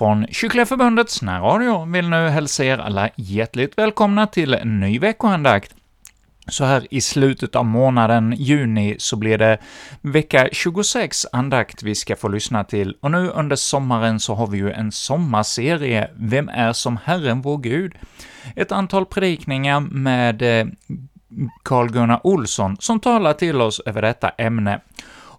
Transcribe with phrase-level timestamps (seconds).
[0.00, 5.74] Från Kyrkliga Förbundets närradio vill nu hälsa er alla hjärtligt välkomna till en ny veckoandakt.
[6.48, 9.58] Så här i slutet av månaden juni så blir det
[10.00, 14.58] vecka 26 andakt vi ska få lyssna till, och nu under sommaren så har vi
[14.58, 17.94] ju en sommarserie, Vem är som Herren vår Gud?
[18.56, 20.66] Ett antal predikningar med eh,
[21.62, 24.80] Carl-Gunnar Olsson som talar till oss över detta ämne.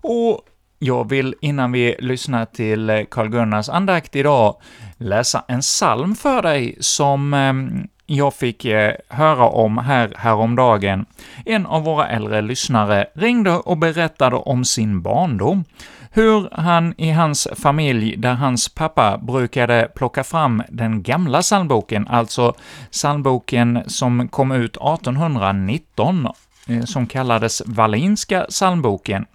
[0.03, 0.41] Och
[0.83, 4.55] jag vill innan vi lyssnar till eh, Carl-Gunnars andakt idag
[4.97, 11.05] läsa en psalm för dig som ehm, jag fick eh, höra om här häromdagen.
[11.45, 15.63] En av våra äldre lyssnare ringde och berättade om sin barndom,
[16.11, 22.53] hur han i hans familj, där hans pappa brukade plocka fram den gamla psalmboken, alltså
[22.91, 26.27] psalmboken som kom ut 1819,
[26.67, 29.25] eh, som kallades Wallinska psalmboken,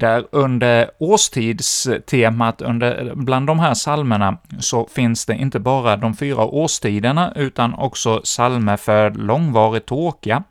[0.00, 6.44] där under årstidstemat under, bland de här salmerna så finns det inte bara de fyra
[6.44, 10.42] årstiderna, utan också salmer för långvarig torka,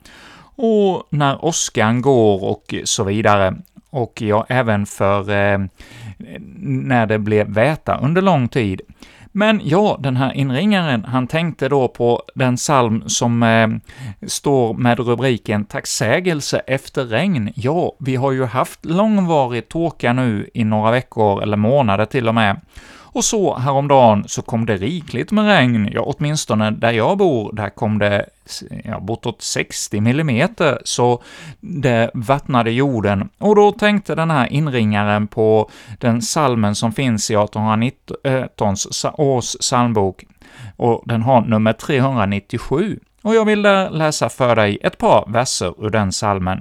[0.56, 3.56] och när åskan går och så vidare.
[3.90, 5.58] Och ja, även för eh,
[6.58, 8.80] när det blev väta under lång tid.
[9.32, 13.68] Men ja, den här inringaren, han tänkte då på den psalm som eh,
[14.26, 17.52] står med rubriken ”Tacksägelse efter regn”.
[17.54, 22.34] Ja, vi har ju haft långvarig torka nu i några veckor, eller månader till och
[22.34, 22.60] med,
[23.12, 27.70] och så häromdagen så kom det rikligt med regn, ja åtminstone där jag bor, där
[27.70, 28.26] kom det
[28.84, 30.48] ja, bortåt 60 mm,
[30.84, 31.22] så
[31.60, 33.28] det vattnade jorden.
[33.38, 38.76] Och då tänkte den här inringaren på den salmen som finns i 1819
[39.14, 40.24] års psalmbok,
[40.76, 43.00] och den har nummer 397.
[43.22, 46.60] Och jag vill läsa för dig ett par verser ur den salmen.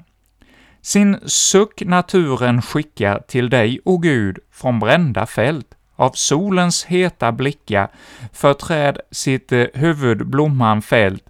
[0.82, 7.88] Sin suck naturen skickar till dig, o Gud, från brända fält av solens heta blickar
[8.34, 11.24] förträd sitt eh, huvud blomman fält,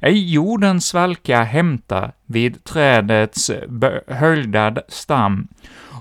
[0.00, 5.48] ej jorden svalka hämta vid trädets eh, höjdad stam,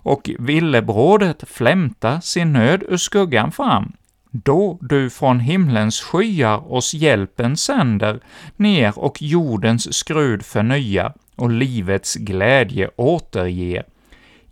[0.03, 3.93] och villebrådet flämta sin nöd ur skuggan fram.
[4.31, 8.19] Då du från himlens skyar oss hjälpen sänder
[8.55, 13.83] ner och jordens skrud förnyar och livets glädje återger.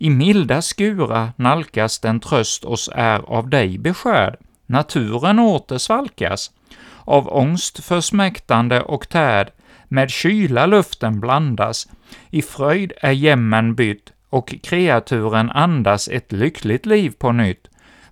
[0.02, 4.36] I milda skura nalkas den tröst oss är av dig beskärd,
[4.66, 6.50] naturen åter svalkas,
[7.04, 9.50] av ångst försmäktande och tärd,
[9.88, 11.88] med kyla luften blandas,
[12.30, 17.68] i fröjd är jämmen bytt, och kreaturen andas ett lyckligt liv på nytt.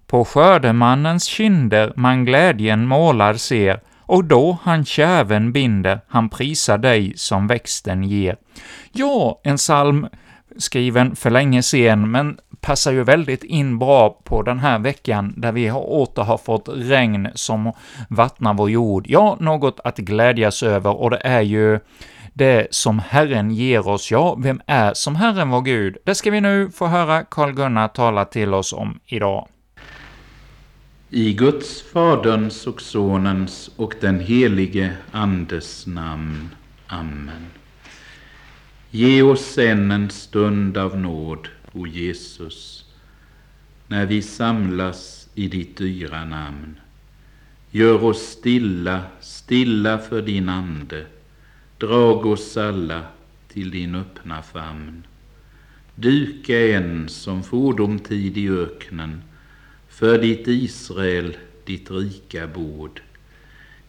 [0.07, 7.13] På skördemannens kinder man glädjen målad ser, och då han kärven binder, han prisar dig
[7.17, 8.37] som växten ger.
[8.93, 10.07] Ja, en psalm
[10.61, 15.53] skriven för länge sedan, men passar ju väldigt in bra på den här veckan, där
[15.53, 17.73] vi åter har fått regn som
[18.09, 19.07] vattnar vår jord.
[19.09, 21.81] Ja, något att glädjas över, och det är ju
[22.33, 24.11] det som Herren ger oss.
[24.11, 25.97] Ja, vem är som Herren vår Gud?
[26.05, 29.49] Det ska vi nu få höra Karl-Gunnar tala till oss om idag.
[31.11, 36.51] I Guds, Faderns och Sonens och den helige Andes namn.
[36.87, 37.60] Amen.
[38.93, 42.85] Ge oss än en stund av nåd, o Jesus,
[43.87, 46.81] när vi samlas i ditt dyra namn.
[47.71, 51.07] Gör oss stilla, stilla för din Ande,
[51.79, 53.03] drag oss alla
[53.49, 55.07] till din öppna famn.
[55.95, 59.23] Duka en som fordomtid i öknen,
[59.89, 63.03] för ditt Israel, ditt rika bord.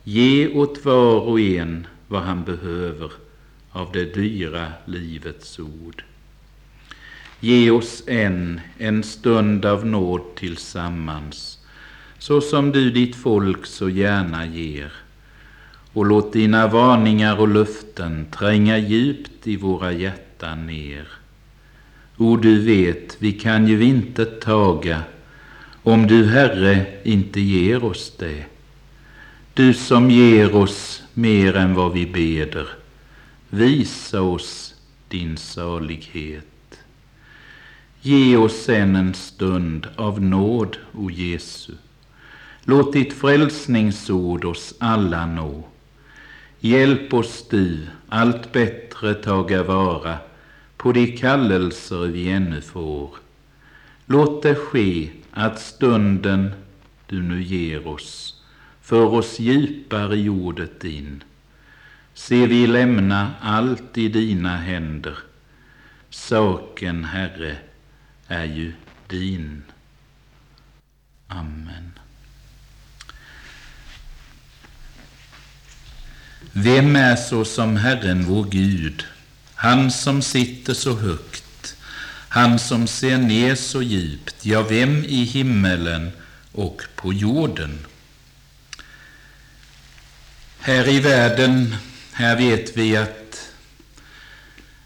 [0.03, 3.11] Ge åt var och en vad han behöver,
[3.71, 6.03] av det dyra livets ord.
[7.39, 11.59] Ge oss än en stund av nåd tillsammans,
[12.17, 14.91] så som du ditt folk så gärna ger.
[15.93, 21.07] Och låt dina varningar och löften tränga djupt i våra hjärtan ner.
[22.17, 25.01] O, du vet, vi kan ju inte taga
[25.83, 28.45] om du, Herre, inte ger oss det.
[29.53, 32.80] Du som ger oss mer än vad vi beder
[33.53, 34.75] Visa oss
[35.07, 36.79] din salighet.
[38.01, 41.73] Ge oss än en stund av nåd, o Jesu.
[42.63, 45.63] Låt ditt frälsningsord oss alla nå.
[46.59, 50.17] Hjälp oss du allt bättre taga vara
[50.77, 53.15] på de kallelser vi ännu får.
[54.05, 56.51] Låt det ske att stunden
[57.07, 58.41] du nu ger oss
[58.81, 61.23] för oss djupare i ordet din
[62.13, 65.17] se vi lämna allt i dina händer.
[66.09, 67.57] Saken, Herre,
[68.27, 68.73] är ju
[69.07, 69.63] din.
[71.27, 71.91] Amen.
[76.51, 79.05] Vem är så som Herren vår Gud,
[79.55, 81.75] han som sitter så högt,
[82.29, 86.11] han som ser ner så djupt, ja, vem i himmelen
[86.51, 87.85] och på jorden?
[90.59, 91.75] Här i världen
[92.11, 93.51] här vet vi att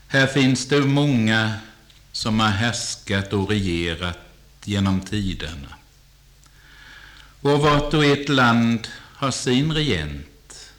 [0.07, 1.53] här finns det många
[2.11, 4.19] som har härskat och regerat
[4.63, 5.75] genom tiderna.
[7.41, 10.71] Och vart och ett land har sin regent,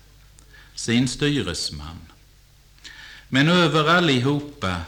[0.75, 2.00] sin styresman.
[3.28, 4.81] Men över allihopa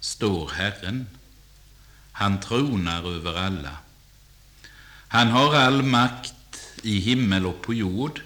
[0.00, 1.06] står Herren.
[2.12, 3.76] Han tronar över alla.
[5.08, 6.34] Han har all makt
[6.82, 8.20] i himmel och på jord.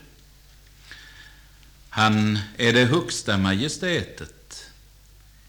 [1.95, 4.71] Han är det högsta majestätet.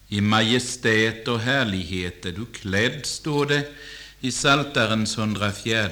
[0.08, 3.72] I majestät och härlighet är du klädd, står det
[4.20, 5.88] i Saltarens 104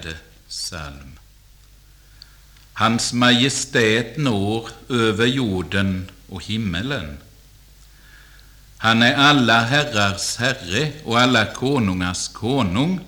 [0.49, 1.19] psalm.
[2.72, 7.19] Hans majestät når över jorden och himmelen.
[8.76, 13.00] Han är alla herrars herre och alla konungars konung.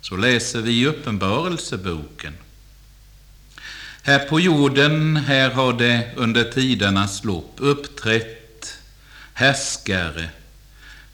[0.00, 2.34] Så läser vi i Uppenbarelseboken.
[4.02, 8.38] Här på jorden, här har det under tidernas lopp uppträtt
[9.32, 10.28] härskare,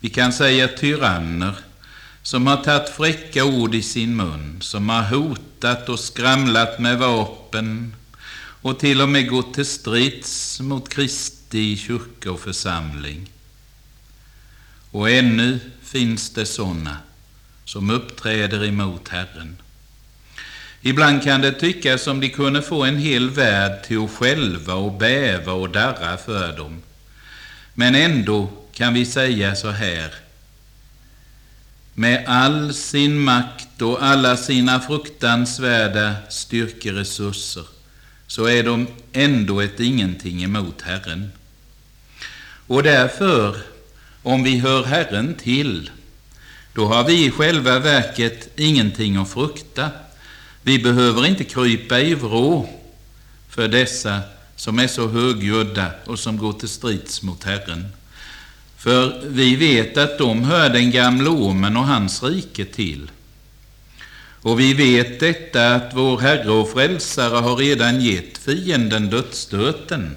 [0.00, 1.54] vi kan säga tyranner,
[2.22, 7.94] som har tagit fräcka ord i sin mun, som har hotat och skramlat med vapen
[8.62, 13.30] och till och med gått till strids mot Kristi kyrka och församling.
[14.90, 16.96] Och ännu finns det sådana
[17.64, 19.56] som uppträder emot Herren.
[20.86, 24.92] Ibland kan det tyckas som de kunde få en hel värld till att själva och
[24.92, 26.82] bäva och darra för dem.
[27.74, 30.14] Men ändå kan vi säga så här.
[31.94, 37.64] Med all sin makt och alla sina fruktansvärda styrkeresurser
[38.26, 41.32] så är de ändå ett ingenting emot Herren.
[42.66, 43.56] Och därför,
[44.22, 45.90] om vi hör Herren till,
[46.74, 49.90] då har vi i själva verket ingenting att frukta.
[50.66, 52.68] Vi behöver inte krypa i vrå
[53.48, 54.20] för dessa
[54.56, 57.86] som är så högljudda och som går till strids mot Herren.
[58.76, 63.10] För vi vet att de hör den gamle ormen och hans rike till.
[64.40, 70.16] Och vi vet detta att vår Herre och Frälsare har redan gett fienden dödsstöten.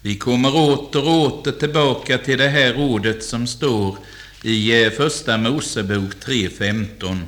[0.00, 3.98] Vi kommer åter och åter tillbaka till det här ordet som står
[4.42, 7.18] i eh, Första Mosebok 3.15.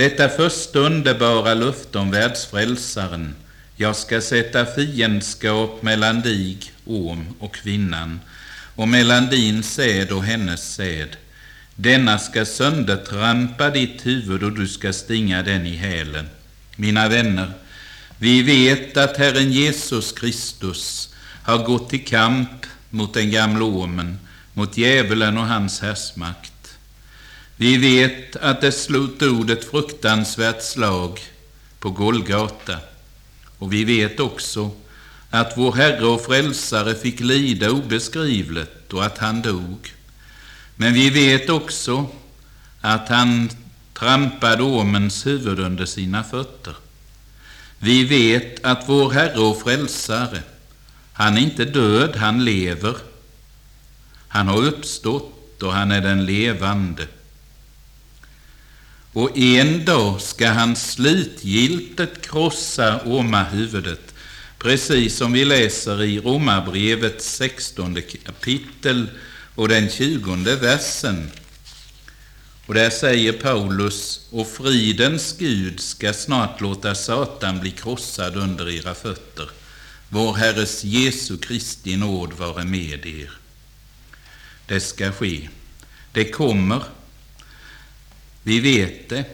[0.00, 3.34] Detta första underbara löfte om världsfrälsaren.
[3.76, 8.20] Jag ska sätta fiendskap mellan dig, orm och kvinnan,
[8.76, 11.16] och mellan din säd och hennes säd.
[11.74, 16.28] Denna ska söndertrampa ditt huvud och du ska stinga den i hälen.
[16.76, 17.52] Mina vänner,
[18.18, 24.18] vi vet att Herren Jesus Kristus har gått till kamp mot den gamla ormen,
[24.54, 26.49] mot djävulen och hans härsmakt.
[27.60, 31.20] Vi vet att det slog ett fruktansvärt slag
[31.78, 32.76] på Golgata.
[33.58, 34.70] Och vi vet också
[35.30, 39.94] att vår Herre och Frälsare fick lida obeskrivligt och att han dog.
[40.76, 42.06] Men vi vet också
[42.80, 43.50] att han
[43.94, 46.74] trampade ormens huvud under sina fötter.
[47.78, 50.42] Vi vet att vår Herre och Frälsare,
[51.12, 52.96] han är inte död, han lever.
[54.28, 57.06] Han har uppstått och han är den levande
[59.12, 64.14] och en dag ska han slutgiltigt krossa ormahuvudet,
[64.58, 69.08] precis som vi läser i Romarbrevet 16 kapitel
[69.54, 71.30] och den 20 versen.
[72.66, 78.94] Och där säger Paulus, och fridens Gud ska snart låta Satan bli krossad under era
[78.94, 79.50] fötter.
[80.08, 83.30] Vår Herres Jesu Kristi nåd vare med er.
[84.66, 85.48] Det ska ske.
[86.12, 86.82] Det kommer
[88.42, 89.24] vi vet det.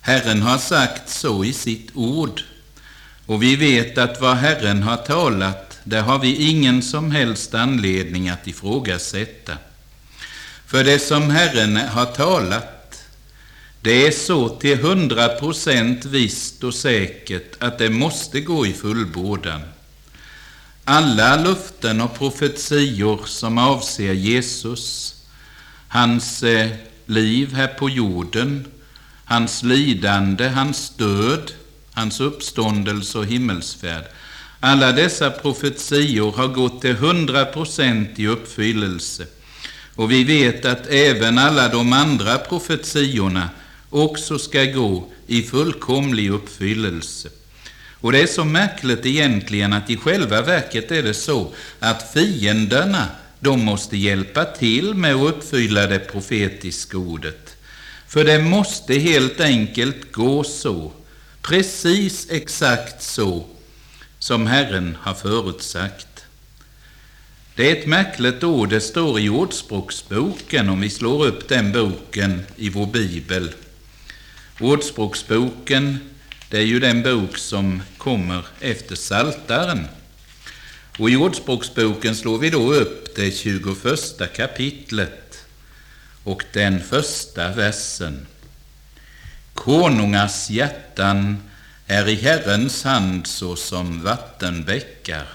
[0.00, 2.42] Herren har sagt så i sitt ord.
[3.26, 8.28] Och vi vet att vad Herren har talat, det har vi ingen som helst anledning
[8.28, 9.58] att ifrågasätta.
[10.66, 13.02] För det som Herren har talat,
[13.80, 19.60] det är så till hundra procent visst och säkert att det måste gå i fullbordan.
[20.84, 25.14] Alla löften och profetior som avser Jesus,
[25.88, 26.70] hans eh,
[27.06, 28.64] liv här på jorden,
[29.24, 31.52] hans lidande, hans död,
[31.92, 34.04] hans uppståndelse och himmelsfärd.
[34.60, 39.26] Alla dessa profetior har gått till hundra procent i uppfyllelse.
[39.94, 43.48] Och vi vet att även alla de andra profetiorna
[43.90, 47.28] också ska gå i fullkomlig uppfyllelse.
[48.00, 53.06] Och det är så märkligt egentligen att i själva verket är det så att fienderna,
[53.40, 57.56] de måste hjälpa till med att uppfylla det profetiska ordet.
[58.08, 60.92] För det måste helt enkelt gå så,
[61.42, 63.46] precis exakt så,
[64.18, 66.06] som Herren har förutsagt.
[67.54, 72.42] Det är ett märkligt ord, det står i Ordspråksboken, om vi slår upp den boken
[72.56, 73.50] i vår bibel.
[74.60, 75.98] Ordspråksboken,
[76.50, 79.86] det är ju den bok som kommer efter Saltaren.
[80.98, 85.44] Och i Ordspråksboken slår vi då upp det 21 kapitlet
[86.24, 88.26] och den första versen.
[89.54, 91.42] Konungars hjärtan
[91.86, 95.26] är i Herrens hand såsom vattenbäckar.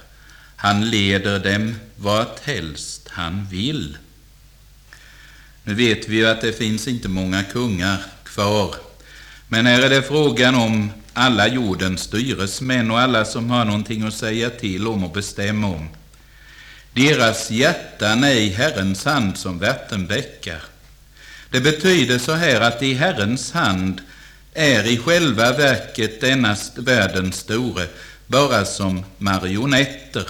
[0.55, 3.97] Han leder dem vart helst han vill.
[5.63, 8.75] Nu vet vi ju att det finns inte många kungar kvar.
[9.47, 14.13] Men här är det frågan om alla jordens styresmän och alla som har någonting att
[14.13, 15.89] säga till om och bestämma om.
[16.93, 20.61] Deras hjärtan är i Herrens hand som vattenbäckar.
[21.49, 24.01] Det betyder så här att i Herrens hand
[24.53, 27.87] är i själva verket denna världens store
[28.27, 30.27] bara som marionetter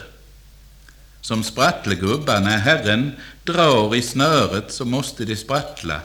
[1.22, 2.40] som sprattlegubbar.
[2.40, 3.12] När Herren
[3.44, 6.02] drar i snöret så måste de sprattla.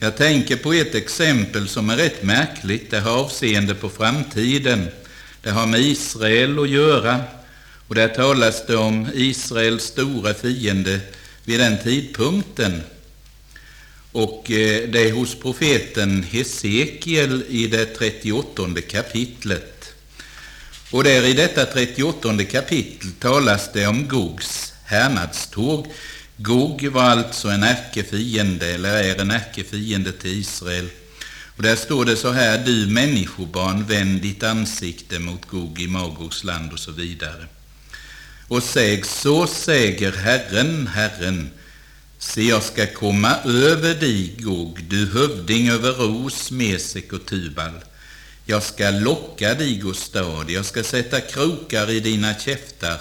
[0.00, 2.90] Jag tänker på ett exempel som är rätt märkligt.
[2.90, 4.88] Det har avseende på framtiden.
[5.42, 7.22] Det har med Israel att göra.
[7.88, 11.00] Och där talas det om Israels stora fiende
[11.44, 12.82] vid den tidpunkten.
[14.12, 19.92] Och eh, det är hos profeten Hesekiel i det 38 kapitlet.
[20.90, 25.86] Och där i detta 38 kapitel talas det om Gogs härnadståg.
[26.40, 30.88] Gog var alltså en ärkefiende, eller är en ärkefiende till Israel.
[31.56, 36.44] Och där står det så här, du människobarn, vänd ditt ansikte mot Gog i Magogs
[36.44, 37.46] land och så vidare.
[38.48, 41.50] Och säg, så säger Herren, Herren,
[42.18, 47.72] se jag ska komma över dig, Gog, du hövding över Ros, Mesek och Tubal.
[48.46, 52.98] Jag ska locka dig, Gustad, jag ska sätta krokar i dina käftar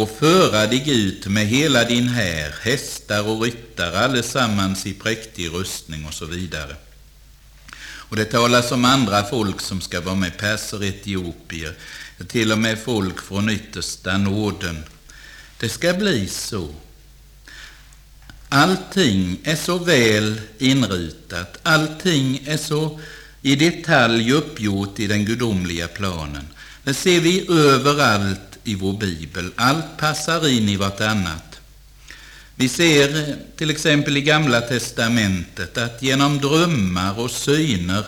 [0.00, 6.06] och föra dig ut med hela din här, hästar och ryttare, allesammans i präktig rustning
[6.06, 6.76] och så vidare.
[7.82, 11.74] Och det talas om andra folk som ska vara med, perser, etiopier,
[12.28, 14.84] till och med folk från yttersta Norden.
[15.58, 16.74] Det ska bli så.
[18.48, 23.00] Allting är så väl inrutat, allting är så
[23.42, 26.48] i detalj uppgjort i den gudomliga planen.
[26.84, 29.52] Det ser vi överallt i vår bibel.
[29.56, 31.60] Allt passar in i vartannat.
[32.54, 38.04] Vi ser till exempel i Gamla testamentet att genom drömmar och syner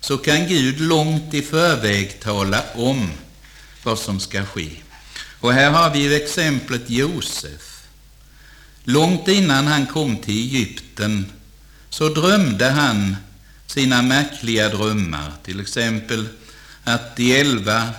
[0.00, 3.10] så kan Gud långt i förväg tala om
[3.82, 4.70] vad som ska ske.
[5.40, 7.86] Och här har vi exemplet Josef.
[8.84, 11.26] Långt innan han kom till Egypten
[11.90, 13.16] så drömde han
[13.66, 16.28] sina märkliga drömmar, till exempel
[16.84, 17.90] att de elva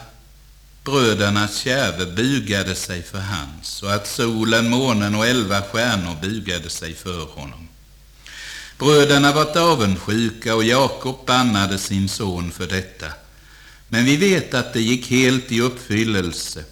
[0.85, 6.93] brödernas kärve bugade sig för hans och att solen, månen och elva stjärnor bugade sig
[6.93, 7.67] för honom.
[8.77, 13.07] Bröderna var avundsjuka och Jakob bannade sin son för detta.
[13.89, 16.63] Men vi vet att det gick helt i uppfyllelse.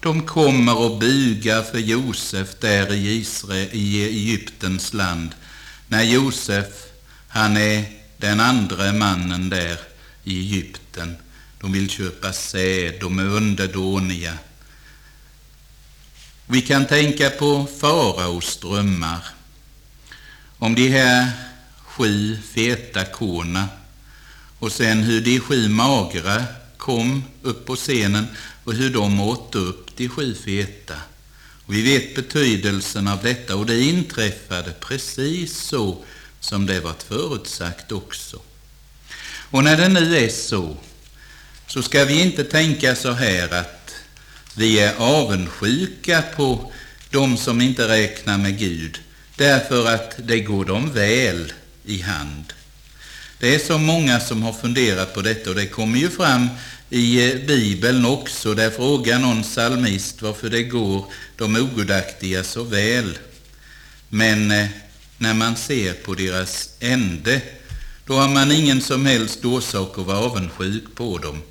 [0.00, 5.30] De kommer och bugar för Josef där i, Israel, i Egyptens land,
[5.88, 6.66] när Josef,
[7.28, 7.84] han är
[8.16, 9.78] den andra mannen där
[10.24, 11.16] i Egypten.
[11.60, 14.38] De vill köpa säd, de är underdåniga.
[16.46, 19.24] Vi kan tänka på faraos drömmar
[20.58, 21.30] om de här
[21.82, 23.68] sju feta korna
[24.58, 26.44] och sen hur de sju magra
[26.76, 28.26] kom upp på scenen
[28.64, 30.94] och hur de åt upp de sju feta.
[31.66, 36.04] Och vi vet betydelsen av detta och det inträffade precis så
[36.40, 38.40] som det varit förutsagt också.
[39.50, 40.76] Och när det nu är så,
[41.68, 43.94] så ska vi inte tänka så här att
[44.54, 46.72] vi är avundsjuka på
[47.10, 48.98] de som inte räknar med Gud,
[49.36, 51.52] därför att det går dem väl
[51.84, 52.52] i hand.
[53.38, 56.48] Det är så många som har funderat på detta och det kommer ju fram
[56.90, 61.04] i eh, Bibeln också, där frågar någon psalmist varför det går
[61.36, 63.18] de ogudaktiga så väl.
[64.08, 64.66] Men eh,
[65.18, 67.40] när man ser på deras ände,
[68.06, 71.42] då har man ingen som helst orsak att vara avundsjuk på dem.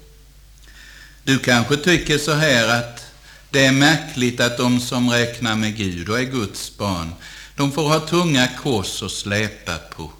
[1.28, 3.06] Du kanske tycker så här att
[3.50, 7.14] det är märkligt att de som räknar med Gud och är Guds barn,
[7.56, 10.12] de får ha tunga kors att släpa på.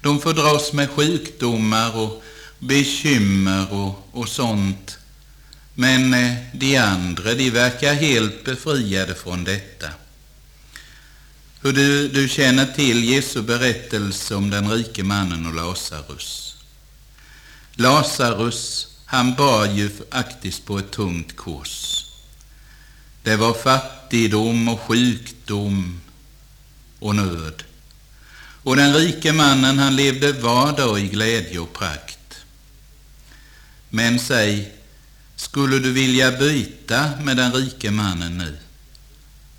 [0.00, 2.22] De får dras med sjukdomar och
[2.58, 4.98] bekymmer och, och sånt.
[5.74, 9.88] Men eh, de andra, de verkar helt befriade från detta.
[11.62, 16.56] Hur du, du känner till Jesu berättelse om den rike mannen och Lazarus.
[17.72, 22.04] Lazarus, han bar ju faktiskt på ett tungt kors.
[23.22, 26.00] Det var fattigdom och sjukdom
[26.98, 27.62] och nöd.
[28.62, 32.36] Och den rike mannen, han levde var dag i glädje och prakt.
[33.88, 34.72] Men säg,
[35.36, 38.58] skulle du vilja byta med den rike mannen nu?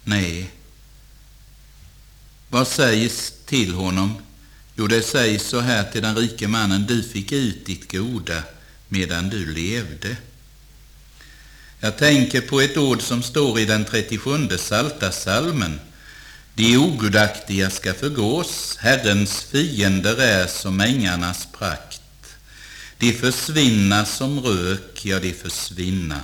[0.04, 0.52] Nej.
[2.50, 4.18] Vad sägs till honom?
[4.76, 8.44] Jo, det sägs så här till den rike mannen, du fick ut ditt goda
[8.88, 10.18] medan du levde.
[11.80, 15.80] Jag tänker på ett ord som står i den 37 saltasalmen.
[16.54, 22.02] De ogudaktiga ska förgås, Herrens fiender är som ängarnas prakt.
[22.98, 26.22] De försvinna som rök, ja, de försvinna.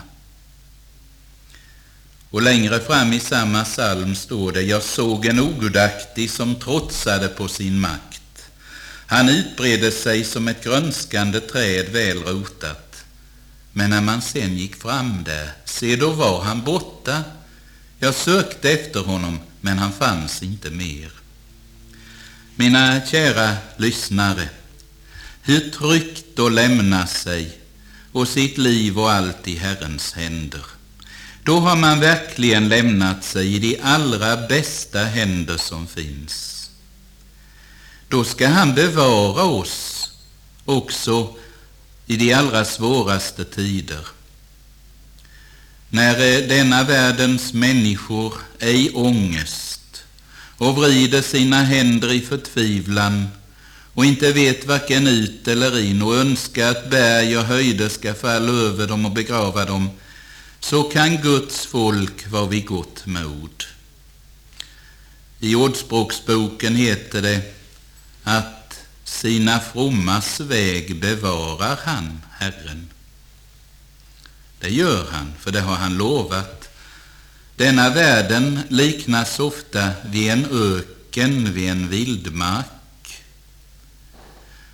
[2.29, 7.47] Och längre fram i samma psalm står det, jag såg en ogudaktig som trotsade på
[7.47, 8.20] sin makt.
[9.11, 13.03] Han utbredde sig som ett grönskande träd väl rotat.
[13.73, 17.23] Men när man sen gick fram där, se då var han borta.
[17.99, 21.11] Jag sökte efter honom, men han fanns inte mer.
[22.55, 24.49] Mina kära lyssnare,
[25.41, 27.57] hur tryggt att lämna sig
[28.11, 30.65] och sitt liv och allt i Herrens händer.
[31.43, 36.60] Då har man verkligen lämnat sig i de allra bästa händer som finns.
[38.11, 40.09] Då ska han bevara oss
[40.65, 41.35] också
[42.05, 44.07] i de allra svåraste tider.
[45.89, 50.03] När eh, denna världens människor är i ångest
[50.57, 53.27] och vrider sina händer i förtvivlan
[53.93, 58.51] och inte vet varken ut eller in och önskar att berg och höjder ska falla
[58.51, 59.89] över dem och begrava dem,
[60.59, 63.63] så kan Guds folk vara vid gott mod.
[65.39, 67.60] I Ordspråksboken heter det
[68.37, 72.89] att sina frommas väg bevarar han, Herren.
[74.59, 76.69] Det gör han, för det har han lovat.
[77.55, 83.23] Denna världen liknas ofta vid en öken, vid en vildmark.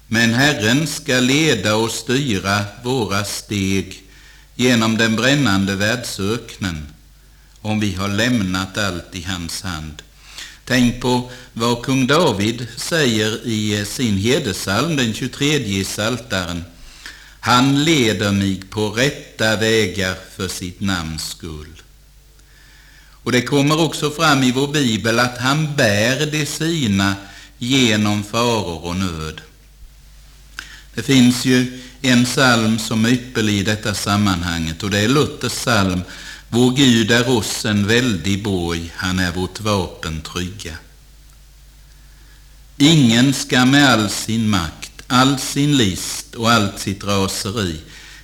[0.07, 4.03] Men Herren ska leda och styra våra steg
[4.55, 6.87] genom den brännande världsöknen,
[7.61, 10.01] om vi har lämnat allt i hans hand.
[10.67, 16.63] Tänk på vad kung David säger i sin hedersalm, den 23 i Saltaren.
[17.39, 21.81] Han leder mig på rätta vägar för sitt namns skull.
[23.23, 27.15] Och det kommer också fram i vår bibel att han bär de sina
[27.57, 29.41] genom faror och nöd.
[30.93, 35.53] Det finns ju en psalm som är ypperlig i detta sammanhanget och det är Luthers
[35.53, 36.01] psalm
[36.49, 40.77] vår Gud är oss en väldig borg, han är vårt vapen trygga.
[42.77, 47.81] Ingen ska med all sin makt, all sin list och allt sitt raseri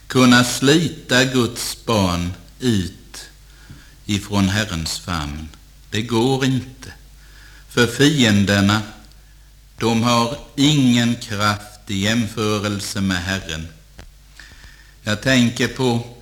[0.07, 3.25] kunna slita Guds barn ut
[4.05, 5.49] ifrån Herrens famn.
[5.89, 6.93] Det går inte.
[7.69, 8.81] För fienderna,
[9.77, 13.67] de har ingen kraft i jämförelse med Herren.
[15.03, 16.12] Jag tänker på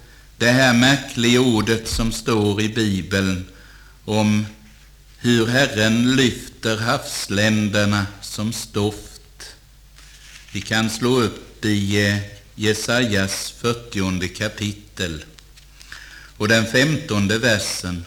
[0.41, 3.45] det här märkliga ordet som står i Bibeln
[4.05, 4.45] om
[5.17, 9.55] hur Herren lyfter havsländerna som stoft.
[10.51, 12.17] Vi kan slå upp i eh,
[12.55, 15.25] Jesajas 40 kapitel
[16.37, 18.05] och den femtonde versen.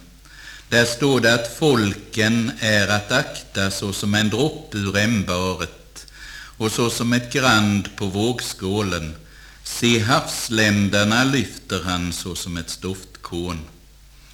[0.69, 6.07] Där står det att folken är att akta såsom en droppe ur ämbaret
[6.57, 9.15] och såsom ett grand på vågskålen.
[9.65, 13.61] Se havsländerna lyfter han såsom ett stoftkorn.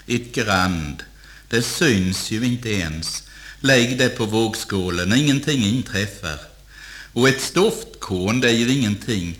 [0.06, 1.02] Ett grand,
[1.48, 3.22] det syns ju inte ens.
[3.60, 6.38] Lägg det på vågskålen, ingenting inträffar.
[7.12, 9.38] Och ett stoftkorn, det är ju ingenting.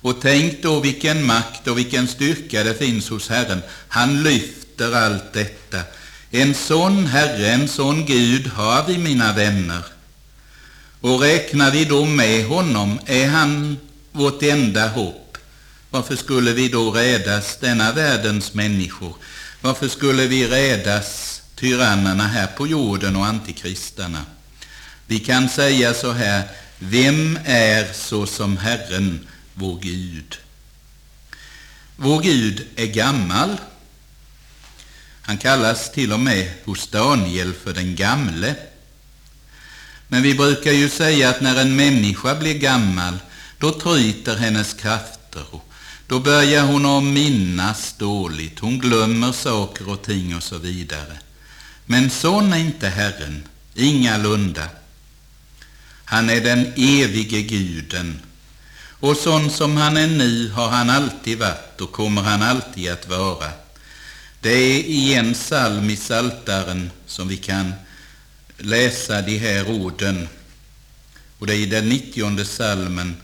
[0.00, 3.62] Och tänk då vilken makt och vilken styrka det finns hos Herren.
[3.88, 5.80] Han lyfter allt detta.
[6.30, 9.82] En sån Herre, en sån Gud har vi, mina vänner.
[11.00, 13.76] Och räknar vi då med honom är han
[14.12, 15.21] vårt enda hopp.
[15.92, 19.16] Varför skulle vi då rädas, denna världens människor?
[19.60, 24.26] Varför skulle vi rädas tyrannerna här på jorden och antikristarna?
[25.06, 26.42] Vi kan säga så här,
[26.78, 30.38] vem är så som Herren, vår Gud?
[31.96, 33.60] Vår Gud är gammal.
[35.22, 38.54] Han kallas till och med hos Daniel för den gamle.
[40.08, 43.18] Men vi brukar ju säga att när en människa blir gammal,
[43.58, 45.68] då tryter hennes krafter och
[46.12, 51.18] då börjar hon att minnas dåligt, hon glömmer saker och ting och så vidare.
[51.86, 53.42] Men sån är inte Herren,
[53.74, 54.68] ingalunda.
[56.04, 58.20] Han är den evige guden.
[59.00, 63.08] Och sån som han är nu har han alltid varit och kommer han alltid att
[63.08, 63.50] vara.
[64.40, 67.72] Det är i en psalm i Saltaren som vi kan
[68.58, 70.28] läsa de här orden.
[71.38, 73.16] Och det är i den nittionde salmen.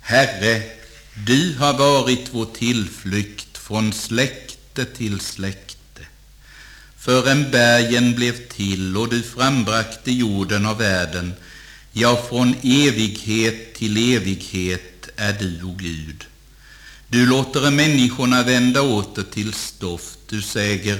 [0.00, 0.81] Herre,
[1.14, 6.06] du har varit vår tillflykt från släkte till släkte.
[6.98, 11.32] Förrän bergen blev till och du frambragte jorden och världen,
[11.92, 16.24] ja, från evighet till evighet är du, o Gud.
[17.08, 20.18] Du låter människorna vända åter till stoft.
[20.28, 20.98] Du säger,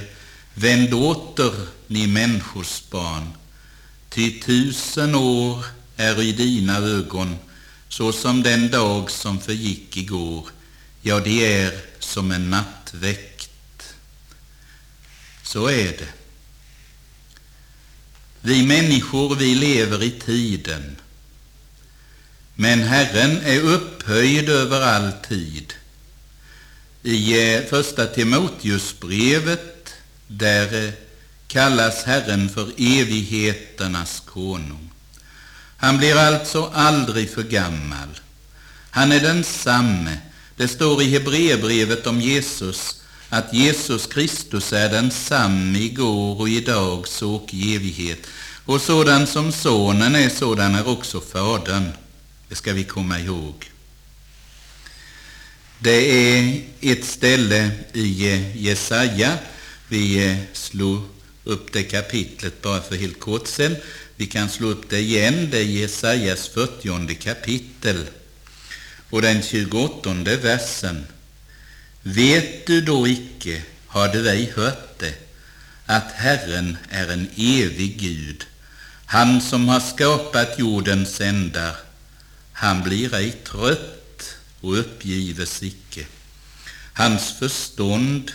[0.54, 1.52] vänd åter,
[1.86, 3.32] ni människors barn.
[4.10, 5.64] Ty tusen år
[5.96, 7.36] är i dina ögon
[7.92, 10.48] så som den dag som förgick igår.
[11.02, 13.94] Ja, de är som en nattväkt.
[15.42, 16.12] Så är det.
[18.40, 20.96] Vi människor, vi lever i tiden.
[22.54, 25.72] Men Herren är upphöjd över all tid.
[27.02, 29.94] I eh, första Timoteusbrevet,
[30.26, 30.92] där eh,
[31.46, 34.91] kallas Herren för evigheternas konung.
[35.82, 38.08] Han blir alltså aldrig för gammal.
[38.90, 40.18] Han är densamme.
[40.56, 47.34] Det står i Hebreerbrevet om Jesus att Jesus Kristus är densamme igår och idag så
[47.34, 48.18] och i evighet.
[48.64, 51.92] Och sådan som sonen är, sådan är också fadern.
[52.48, 53.70] Det ska vi komma ihåg.
[55.78, 59.38] Det är ett ställe i Jesaja.
[59.88, 61.02] Vi slog
[61.44, 63.76] upp det kapitlet bara för helt kort sen.
[64.22, 65.48] Vi kan slå upp det igen.
[65.50, 68.06] Det är Jesajas 40 kapitel
[69.10, 71.06] och den 28 versen.
[72.02, 75.14] Vet du då icke, har du ej hört det,
[75.86, 78.46] att Herren är en evig Gud,
[79.06, 81.76] han som har skapat jordens ändar.
[82.52, 86.06] Han blir ej trött och uppgives icke.
[86.92, 88.32] Hans förstånd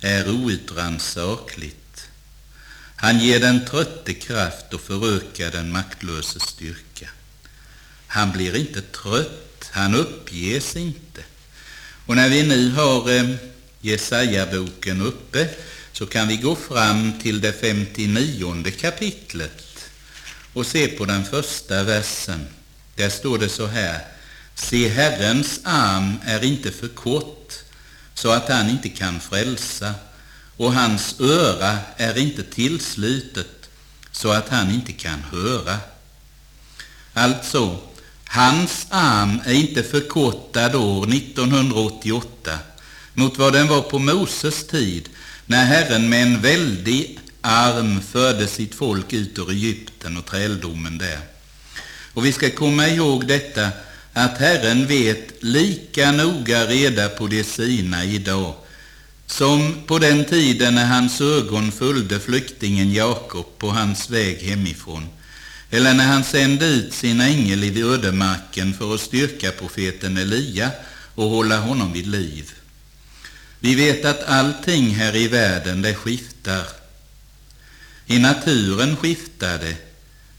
[0.00, 1.87] är outrannsakligt.
[3.00, 7.08] Han ger den trötte kraft och förökar den maktlöse styrka.
[8.06, 11.20] Han blir inte trött, han uppges inte.
[12.06, 13.34] Och när vi nu har eh,
[13.80, 15.48] Jesaja-boken uppe
[15.92, 19.90] så kan vi gå fram till det 59 kapitlet
[20.52, 22.46] och se på den första versen.
[22.96, 24.00] Där står det så här.
[24.54, 27.52] Se, Herrens arm är inte för kort
[28.14, 29.94] så att han inte kan frälsa,
[30.58, 33.70] och hans öra är inte tillslutet
[34.12, 35.78] så att han inte kan höra.
[37.12, 37.76] Alltså,
[38.24, 42.58] hans arm är inte förkortad år 1988
[43.14, 45.08] mot vad den var på Moses tid,
[45.46, 51.18] när Herren med en väldig arm förde sitt folk ut ur Egypten och träldomen där.
[52.14, 53.68] Och vi ska komma ihåg detta
[54.12, 58.54] att Herren vet lika noga reda på det sina idag
[59.28, 65.08] som på den tiden när hans ögon följde flyktingen Jakob på hans väg hemifrån
[65.70, 70.70] eller när han sände ut sin ängel i ödemarken för att styrka profeten Elia
[71.14, 72.52] och hålla honom vid liv.
[73.60, 76.66] Vi vet att allting här i världen det skiftar.
[78.06, 79.76] I naturen skiftar det,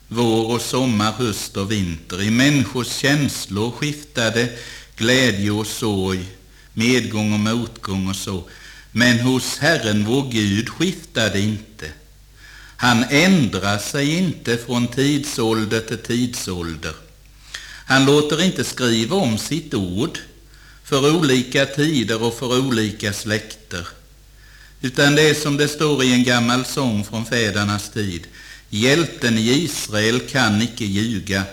[0.07, 2.21] Vår och sommar, höst och vinter.
[2.21, 4.59] I människors känslor skiftar det,
[4.97, 6.25] glädje och sorg,
[6.73, 8.43] medgång och motgång och så.
[8.91, 11.91] Men hos Herren vår Gud skiftar det inte.
[12.77, 16.93] Han ändrar sig inte från tidsålder till tidsålder.
[17.85, 20.19] Han låter inte skriva om sitt ord
[20.83, 23.87] för olika tider och för olika släkter.
[24.81, 28.27] Utan det är som det står i en gammal sång från fädernas tid.
[28.69, 31.43] Hjälten i Israel kan icke ljuga.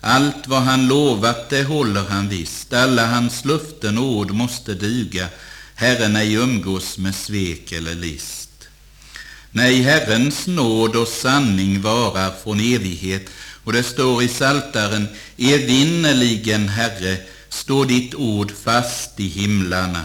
[0.00, 2.72] Allt vad han lovat, det håller han visst.
[2.72, 5.28] Alla hans luften och ord måste duga.
[5.74, 8.68] Herren ej umgås med svek eller list.
[9.50, 13.26] Nej, Herrens nåd och sanning varar från evighet.
[13.64, 17.16] Och det står i Saltaren, evinnerligen, Herre,
[17.48, 20.04] står ditt ord fast i himlarna.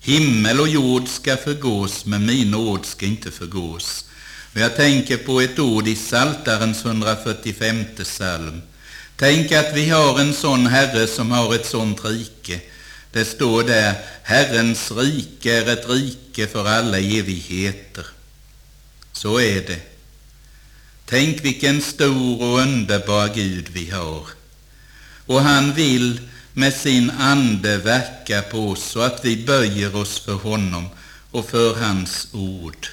[0.00, 4.04] Himmel och jord ska förgås, men min ord ska inte förgås.
[4.54, 8.62] Och jag tänker på ett ord i Saltarens 145 psalm.
[9.16, 12.60] Tänk att vi har en sån Herre som har ett sånt rike.
[13.18, 18.06] Det står där, Herrens rike är ett rike för alla evigheter.
[19.12, 19.80] Så är det.
[21.06, 24.26] Tänk vilken stor och underbar Gud vi har.
[25.26, 26.20] Och han vill
[26.52, 30.88] med sin ande verka på oss så att vi böjer oss för honom
[31.30, 32.86] och för hans ord.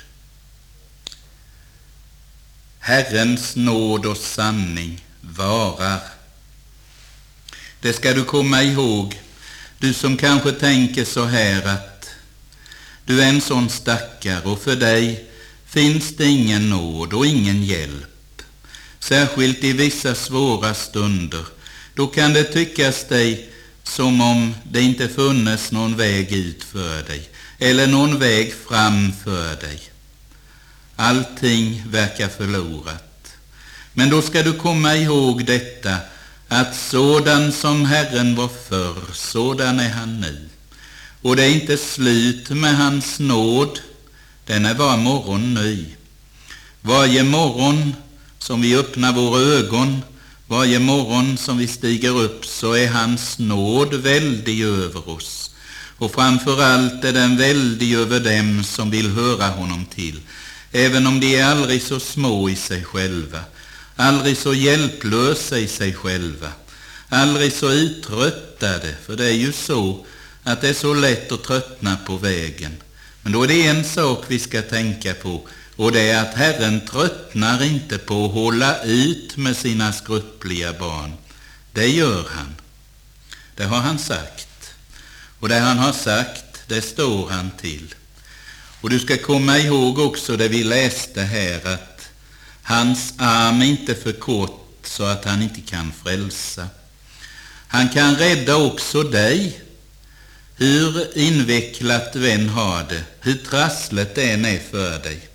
[2.80, 6.02] Herrens nåd och sanning varar.
[7.82, 9.22] Det ska du komma ihåg,
[9.80, 12.10] du som kanske tänker så här att
[13.06, 15.30] du är en sån stackare och för dig
[15.66, 18.42] finns det ingen nåd och ingen hjälp.
[19.00, 21.46] Särskilt i vissa svåra stunder,
[21.96, 23.50] då kan det tyckas dig
[23.84, 29.56] som om det inte funnes någon väg ut för dig eller någon väg fram för
[29.56, 29.82] dig.
[30.96, 33.34] Allting verkar förlorat.
[33.94, 35.98] Men då ska du komma ihåg detta,
[36.48, 40.50] att sådan som Herren var förr, sådan är han nu.
[41.22, 43.80] Och det är inte slut med hans nåd,
[44.46, 45.86] den är var morgon ny.
[46.82, 47.96] Varje morgon
[48.40, 50.02] som vi öppnar våra ögon,
[50.48, 55.52] varje morgon som vi stiger upp, så är hans nåd väldig över oss.
[55.98, 60.22] Och framför allt är den väldig över dem som vill höra honom till
[60.76, 63.40] även om de är aldrig så små i sig själva,
[63.96, 66.52] aldrig så hjälplösa i sig själva,
[67.10, 70.06] aldrig så uttröttade, för det är ju så
[70.44, 72.76] att det är så lätt att tröttna på vägen.
[73.22, 76.82] Men då är det en sak vi ska tänka på, och det är att Herren
[76.88, 81.14] tröttnar inte på att hålla ut med sina skruppliga barn.
[81.74, 82.56] Det gör han.
[83.56, 84.48] Det har han sagt.
[85.40, 87.96] Och det han har sagt, det står han till.
[88.82, 91.95] Och du ska komma ihåg också det vi läste här att
[92.66, 96.68] hans arm är inte för kort så att han inte kan frälsa.
[97.68, 99.62] Han kan rädda också dig,
[100.56, 105.30] hur invecklat du än har det, hur trasslet det än är för dig.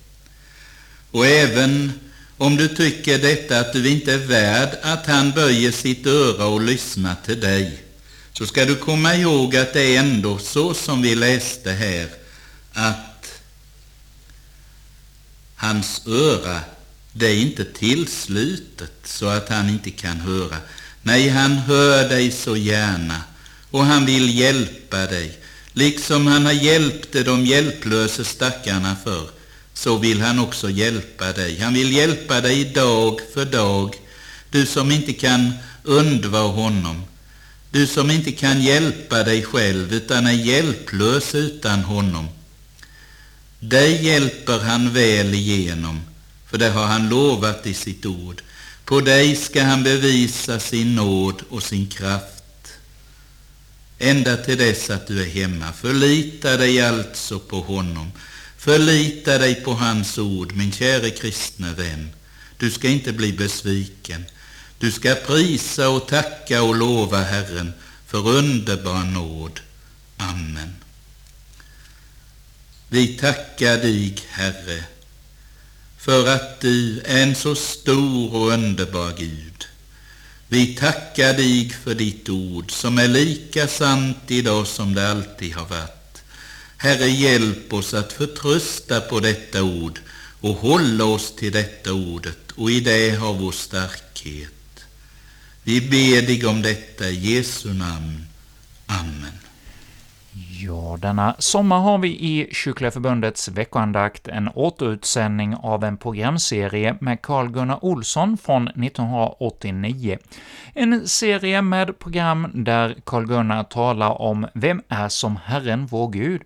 [1.11, 1.93] Och även
[2.37, 6.61] om du tycker detta att du inte är värd att han böjer sitt öra och
[6.61, 7.83] lyssnar till dig,
[8.33, 12.09] så ska du komma ihåg att det är ändå så som vi läste här,
[12.73, 13.11] att
[15.61, 16.59] Hans öra,
[17.13, 20.57] det är inte tillslutet så att han inte kan höra.
[21.01, 23.21] Nej, han hör dig så gärna
[23.71, 25.37] och han vill hjälpa dig.
[25.73, 29.29] Liksom han har hjälpt de hjälplösa stackarna för,
[29.73, 31.59] så vill han också hjälpa dig.
[31.59, 33.95] Han vill hjälpa dig dag för dag,
[34.49, 37.03] du som inte kan undvara honom.
[37.71, 42.27] Du som inte kan hjälpa dig själv utan är hjälplös utan honom.
[43.59, 46.01] Dig hjälper han väl igenom,
[46.51, 48.41] för det har han lovat i sitt ord.
[48.85, 52.73] På dig ska han bevisa sin nåd och sin kraft.
[53.99, 55.73] Ända till dess att du är hemma.
[55.73, 58.11] Förlita dig alltså på honom.
[58.57, 62.09] Förlita dig på hans ord, min käre kristne vän.
[62.57, 64.25] Du ska inte bli besviken.
[64.79, 67.73] Du ska prisa och tacka och lova Herren
[68.07, 69.59] för underbar nåd.
[70.17, 70.75] Amen.
[72.89, 74.83] Vi tackar dig, Herre,
[76.01, 79.67] för att du är en så stor och underbar Gud.
[80.47, 85.65] Vi tackar dig för ditt ord som är lika sant idag som det alltid har
[85.65, 86.23] varit.
[86.77, 89.99] Herre, hjälp oss att förtrösta på detta ord
[90.39, 94.85] och hålla oss till detta ordet och i det har vår starkhet.
[95.63, 98.25] Vi ber dig om detta i Jesu namn.
[98.85, 99.40] Amen.
[100.63, 107.21] Ja, denna sommar har vi i Kyrkliga Förbundets veckoandakt en återutsändning av en programserie med
[107.21, 110.17] Carl-Gunnar Olsson från 1989.
[110.73, 116.41] En serie med program där Carl-Gunnar talar om ”Vem är som Herren vår Gud?”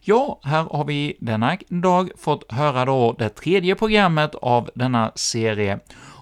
[0.00, 5.78] Ja, här har vi denna dag fått höra då det tredje programmet av denna serie,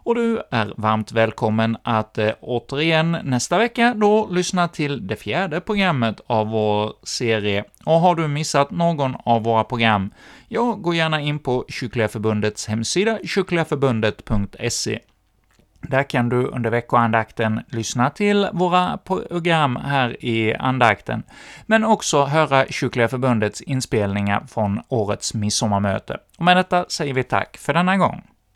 [0.07, 5.61] och du är varmt välkommen att eh, återigen nästa vecka då lyssna till det fjärde
[5.61, 7.65] programmet av vår serie.
[7.85, 10.11] Och har du missat någon av våra program,
[10.49, 14.99] ja, gå gärna in på Kyrkliga Förbundets hemsida, kyrkligaförbundet.se.
[15.81, 21.23] Där kan du under veckoandakten lyssna till våra program här i andakten,
[21.67, 26.17] men också höra Kyrkliga Förbundets inspelningar från årets midsommarmöte.
[26.39, 28.23] Och med detta säger vi tack för denna gång.